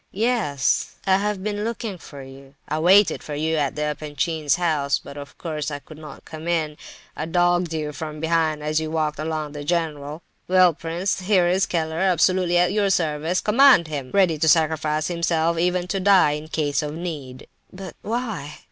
"Yes, 0.13 0.95
I've 1.05 1.43
been 1.43 1.63
looking 1.63 1.99
for 1.99 2.23
you. 2.23 2.55
I 2.67 2.79
waited 2.79 3.21
for 3.21 3.35
you 3.35 3.57
at 3.57 3.75
the 3.75 3.83
Epanchins' 3.91 4.55
house, 4.55 4.97
but 4.97 5.15
of 5.15 5.37
course 5.37 5.69
I 5.69 5.77
could 5.77 5.99
not 5.99 6.25
come 6.25 6.47
in. 6.47 6.75
I 7.15 7.27
dogged 7.27 7.71
you 7.71 7.93
from 7.93 8.19
behind 8.19 8.63
as 8.63 8.79
you 8.79 8.89
walked 8.89 9.19
along 9.19 9.49
with 9.53 9.53
the 9.53 9.63
general. 9.63 10.23
Well, 10.47 10.73
prince, 10.73 11.19
here 11.21 11.47
is 11.47 11.67
Keller, 11.67 11.99
absolutely 11.99 12.57
at 12.57 12.73
your 12.73 12.89
service—command 12.89 13.89
him!—ready 13.89 14.39
to 14.39 14.47
sacrifice 14.47 15.05
himself—even 15.07 15.87
to 15.89 15.99
die 15.99 16.31
in 16.31 16.47
case 16.47 16.81
of 16.81 16.95
need." 16.95 17.47
"But—why?" 17.71 18.57